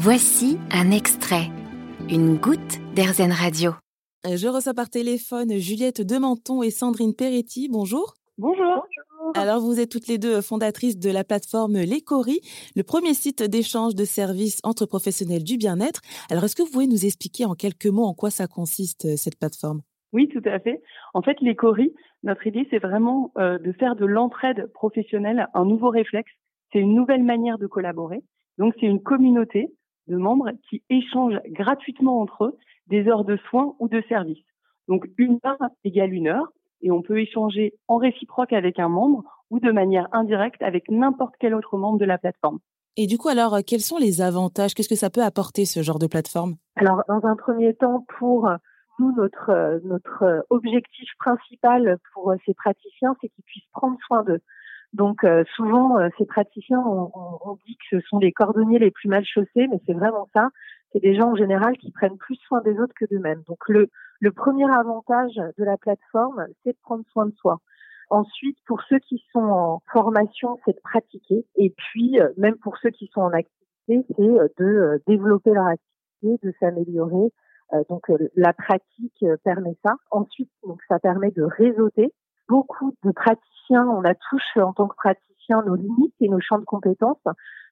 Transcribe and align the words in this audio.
Voici 0.00 0.58
un 0.70 0.92
extrait, 0.92 1.50
une 2.08 2.36
goutte 2.36 2.78
d'Airzen 2.94 3.32
Radio. 3.32 3.72
Je 4.24 4.46
reçois 4.46 4.72
par 4.72 4.88
téléphone 4.88 5.50
Juliette 5.58 6.02
Dementon 6.06 6.62
et 6.62 6.70
Sandrine 6.70 7.16
Peretti. 7.16 7.68
Bonjour. 7.68 8.14
Bonjour. 8.38 8.86
Alors, 9.34 9.58
vous 9.60 9.80
êtes 9.80 9.90
toutes 9.90 10.06
les 10.06 10.18
deux 10.18 10.40
fondatrices 10.40 11.00
de 11.00 11.10
la 11.10 11.24
plateforme 11.24 11.78
L'Écori, 11.78 12.38
le 12.76 12.84
premier 12.84 13.12
site 13.12 13.42
d'échange 13.42 13.96
de 13.96 14.04
services 14.04 14.60
entre 14.62 14.86
professionnels 14.86 15.42
du 15.42 15.56
bien-être. 15.56 16.00
Alors, 16.30 16.44
est-ce 16.44 16.54
que 16.54 16.62
vous 16.62 16.70
pouvez 16.70 16.86
nous 16.86 17.04
expliquer 17.04 17.44
en 17.44 17.54
quelques 17.54 17.86
mots 17.86 18.06
en 18.06 18.14
quoi 18.14 18.30
ça 18.30 18.46
consiste, 18.46 19.06
euh, 19.06 19.16
cette 19.16 19.36
plateforme? 19.36 19.80
Oui, 20.12 20.28
tout 20.28 20.42
à 20.44 20.60
fait. 20.60 20.80
En 21.12 21.22
fait, 21.22 21.40
L'Écori, 21.40 21.92
notre 22.22 22.46
idée, 22.46 22.68
c'est 22.70 22.78
vraiment 22.78 23.32
euh, 23.36 23.58
de 23.58 23.72
faire 23.72 23.96
de 23.96 24.06
l'entraide 24.06 24.70
professionnelle 24.74 25.48
un 25.54 25.64
nouveau 25.64 25.90
réflexe. 25.90 26.30
C'est 26.72 26.78
une 26.78 26.94
nouvelle 26.94 27.24
manière 27.24 27.58
de 27.58 27.66
collaborer. 27.66 28.20
Donc, 28.58 28.74
c'est 28.78 28.86
une 28.86 29.02
communauté 29.02 29.72
de 30.08 30.16
membres 30.16 30.50
qui 30.68 30.82
échangent 30.90 31.40
gratuitement 31.46 32.20
entre 32.20 32.44
eux 32.44 32.58
des 32.88 33.06
heures 33.08 33.24
de 33.24 33.36
soins 33.48 33.74
ou 33.78 33.88
de 33.88 34.02
services. 34.08 34.44
Donc, 34.88 35.06
une 35.18 35.38
heure 35.44 35.68
égale 35.84 36.12
une 36.12 36.28
heure 36.28 36.48
et 36.80 36.90
on 36.90 37.02
peut 37.02 37.20
échanger 37.20 37.74
en 37.88 37.96
réciproque 37.96 38.52
avec 38.52 38.78
un 38.78 38.88
membre 38.88 39.24
ou 39.50 39.60
de 39.60 39.70
manière 39.70 40.08
indirecte 40.12 40.62
avec 40.62 40.90
n'importe 40.90 41.34
quel 41.38 41.54
autre 41.54 41.76
membre 41.76 41.98
de 41.98 42.04
la 42.04 42.18
plateforme. 42.18 42.58
Et 42.96 43.06
du 43.06 43.18
coup, 43.18 43.28
alors, 43.28 43.58
quels 43.66 43.80
sont 43.80 43.98
les 43.98 44.20
avantages? 44.20 44.74
Qu'est-ce 44.74 44.88
que 44.88 44.96
ça 44.96 45.10
peut 45.10 45.22
apporter, 45.22 45.64
ce 45.64 45.82
genre 45.82 45.98
de 45.98 46.06
plateforme? 46.06 46.56
Alors, 46.76 47.02
dans 47.08 47.24
un 47.26 47.36
premier 47.36 47.74
temps, 47.74 48.04
pour 48.18 48.48
nous, 48.98 49.12
notre, 49.12 49.80
notre 49.84 50.44
objectif 50.50 51.08
principal 51.18 51.98
pour 52.12 52.34
ces 52.44 52.54
praticiens, 52.54 53.14
c'est 53.20 53.28
qu'ils 53.28 53.44
puissent 53.44 53.70
prendre 53.72 53.96
soin 54.06 54.24
d'eux. 54.24 54.40
Donc 54.94 55.24
souvent, 55.54 55.98
ces 56.16 56.24
praticiens, 56.24 56.80
on, 56.80 57.10
on, 57.14 57.54
dit 57.66 57.76
que 57.76 58.00
ce 58.00 58.06
sont 58.08 58.18
les 58.18 58.32
cordonniers 58.32 58.78
les 58.78 58.90
plus 58.90 59.08
mal 59.08 59.24
chaussés, 59.24 59.68
mais 59.68 59.80
c'est 59.86 59.92
vraiment 59.92 60.28
ça. 60.34 60.48
C'est 60.92 61.00
des 61.00 61.14
gens 61.14 61.32
en 61.32 61.36
général 61.36 61.76
qui 61.76 61.92
prennent 61.92 62.16
plus 62.16 62.36
soin 62.46 62.62
des 62.62 62.78
autres 62.80 62.94
que 62.98 63.04
d'eux-mêmes. 63.04 63.42
Donc 63.46 63.58
le, 63.68 63.90
le 64.20 64.32
premier 64.32 64.64
avantage 64.70 65.34
de 65.34 65.64
la 65.64 65.76
plateforme, 65.76 66.46
c'est 66.62 66.72
de 66.72 66.78
prendre 66.82 67.04
soin 67.12 67.26
de 67.26 67.34
soi. 67.36 67.60
Ensuite, 68.10 68.56
pour 68.66 68.82
ceux 68.88 68.98
qui 69.00 69.22
sont 69.32 69.40
en 69.40 69.82
formation, 69.92 70.58
c'est 70.64 70.74
de 70.74 70.80
pratiquer. 70.80 71.44
Et 71.56 71.74
puis, 71.76 72.18
même 72.36 72.56
pour 72.56 72.78
ceux 72.78 72.90
qui 72.90 73.08
sont 73.12 73.20
en 73.20 73.32
activité, 73.32 74.06
c'est 74.16 74.62
de 74.62 75.02
développer 75.06 75.50
leur 75.50 75.66
activité, 75.66 76.46
de 76.46 76.54
s'améliorer. 76.58 77.30
Donc, 77.90 78.10
la 78.34 78.54
pratique 78.54 79.24
permet 79.44 79.76
ça. 79.84 79.96
Ensuite, 80.10 80.50
donc, 80.62 80.80
ça 80.88 80.98
permet 80.98 81.30
de 81.32 81.42
réseauter. 81.42 82.12
Beaucoup 82.48 82.94
de 83.04 83.12
praticiens, 83.12 83.86
on 83.86 84.04
a 84.04 84.14
tous 84.14 84.60
en 84.60 84.72
tant 84.72 84.88
que 84.88 84.96
praticiens 84.96 85.62
nos 85.62 85.74
limites 85.74 86.14
et 86.20 86.28
nos 86.28 86.40
champs 86.40 86.58
de 86.58 86.64
compétences. 86.64 87.22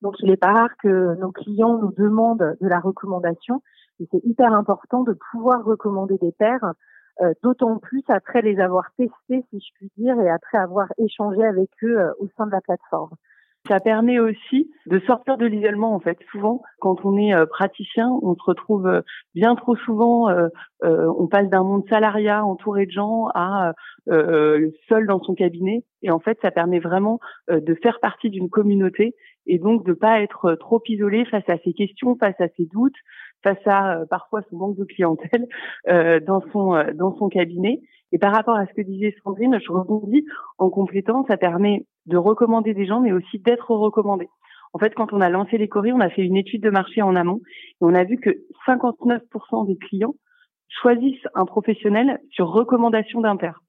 Donc, 0.00 0.16
il 0.20 0.30
n'est 0.30 0.36
pas 0.36 0.52
rare 0.52 0.76
que 0.82 1.14
nos 1.20 1.30
clients 1.30 1.78
nous 1.78 1.92
demandent 1.92 2.56
de 2.60 2.68
la 2.68 2.80
recommandation 2.80 3.62
c'est 4.10 4.24
hyper 4.24 4.52
important 4.52 5.02
de 5.02 5.16
pouvoir 5.30 5.64
recommander 5.64 6.18
des 6.18 6.32
pairs, 6.32 6.74
euh, 7.20 7.32
d'autant 7.42 7.78
plus 7.78 8.02
après 8.08 8.42
les 8.42 8.58
avoir 8.58 8.90
testés, 8.96 9.44
si 9.50 9.60
je 9.60 9.72
puis 9.74 9.90
dire, 9.96 10.18
et 10.20 10.30
après 10.30 10.58
avoir 10.58 10.88
échangé 10.98 11.44
avec 11.44 11.70
eux 11.82 11.98
euh, 11.98 12.12
au 12.18 12.28
sein 12.36 12.46
de 12.46 12.52
la 12.52 12.60
plateforme. 12.60 13.10
Ça 13.68 13.78
permet 13.78 14.18
aussi 14.18 14.70
de 14.86 14.98
sortir 15.00 15.36
de 15.36 15.46
l'isolement 15.46 15.94
en 15.94 16.00
fait. 16.00 16.18
Souvent, 16.30 16.62
quand 16.80 17.04
on 17.04 17.16
est 17.16 17.32
euh, 17.32 17.46
praticien, 17.46 18.10
on 18.22 18.34
se 18.34 18.42
retrouve 18.44 19.02
bien 19.34 19.54
trop 19.54 19.76
souvent, 19.76 20.28
on 20.82 21.26
passe 21.28 21.48
d'un 21.48 21.62
monde 21.62 21.84
salariat 21.88 22.44
entouré 22.44 22.86
de 22.86 22.90
gens 22.90 23.28
à 23.34 23.72
seul 24.88 25.06
dans 25.06 25.22
son 25.22 25.34
cabinet. 25.34 25.84
Et 26.02 26.10
en 26.10 26.18
fait, 26.18 26.38
ça 26.42 26.50
permet 26.50 26.80
vraiment 26.80 27.20
de 27.48 27.74
faire 27.82 28.00
partie 28.00 28.30
d'une 28.30 28.50
communauté 28.50 29.14
et 29.46 29.58
donc 29.58 29.84
de 29.84 29.92
pas 29.92 30.20
être 30.20 30.54
trop 30.54 30.82
isolé 30.86 31.24
face 31.26 31.48
à 31.48 31.58
ses 31.58 31.72
questions, 31.72 32.16
face 32.16 32.40
à 32.40 32.48
ses 32.56 32.66
doutes, 32.66 32.96
face 33.42 33.66
à 33.66 33.98
euh, 33.98 34.06
parfois 34.06 34.42
son 34.50 34.56
manque 34.56 34.76
de 34.76 34.84
clientèle 34.84 35.46
euh, 35.88 36.20
dans 36.20 36.42
son 36.52 36.74
euh, 36.74 36.92
dans 36.94 37.16
son 37.16 37.28
cabinet. 37.28 37.80
Et 38.12 38.18
par 38.18 38.32
rapport 38.32 38.56
à 38.56 38.66
ce 38.66 38.74
que 38.74 38.82
disait 38.82 39.14
Sandrine, 39.24 39.58
je 39.64 39.72
rebondis 39.72 40.24
en 40.58 40.68
complétant, 40.68 41.24
ça 41.28 41.36
permet 41.36 41.86
de 42.06 42.16
recommander 42.16 42.74
des 42.74 42.86
gens, 42.86 43.00
mais 43.00 43.12
aussi 43.12 43.38
d'être 43.38 43.70
recommandé. 43.70 44.28
En 44.72 44.78
fait, 44.78 44.94
quand 44.94 45.12
on 45.12 45.20
a 45.20 45.28
lancé 45.28 45.58
les 45.58 45.68
coris, 45.68 45.92
on 45.92 46.00
a 46.00 46.08
fait 46.08 46.22
une 46.22 46.36
étude 46.36 46.62
de 46.62 46.70
marché 46.70 47.02
en 47.02 47.14
amont 47.14 47.40
et 47.46 47.82
on 47.82 47.94
a 47.94 48.04
vu 48.04 48.16
que 48.16 48.30
59% 48.66 49.66
des 49.66 49.76
clients 49.76 50.14
choisissent 50.68 51.26
un 51.34 51.44
professionnel 51.44 52.18
sur 52.30 52.48
recommandation 52.48 53.20
d'un 53.20 53.36
père. 53.36 53.60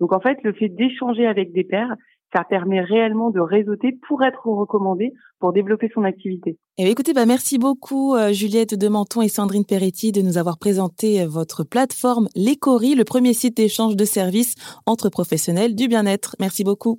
Donc 0.00 0.12
en 0.12 0.20
fait, 0.20 0.38
le 0.42 0.52
fait 0.52 0.68
d'échanger 0.68 1.26
avec 1.26 1.52
des 1.52 1.64
pairs, 1.64 1.94
ça 2.34 2.42
permet 2.44 2.80
réellement 2.80 3.30
de 3.30 3.40
réseauter 3.40 3.98
pour 4.08 4.22
être 4.24 4.46
recommandé, 4.46 5.12
pour 5.38 5.52
développer 5.52 5.90
son 5.94 6.04
activité. 6.04 6.58
Eh 6.76 6.90
écoutez, 6.90 7.12
bah 7.12 7.24
merci 7.24 7.58
beaucoup 7.58 8.14
euh, 8.14 8.32
Juliette 8.32 8.74
Dementon 8.74 9.22
et 9.22 9.28
Sandrine 9.28 9.64
Peretti 9.64 10.12
de 10.12 10.22
nous 10.22 10.36
avoir 10.36 10.58
présenté 10.58 11.22
euh, 11.22 11.26
votre 11.26 11.64
plateforme 11.64 12.28
L'Écori, 12.34 12.94
le 12.94 13.04
premier 13.04 13.32
site 13.32 13.56
d'échange 13.56 13.96
de 13.96 14.04
services 14.04 14.54
entre 14.86 15.08
professionnels 15.08 15.74
du 15.74 15.88
bien-être. 15.88 16.36
Merci 16.40 16.64
beaucoup. 16.64 16.98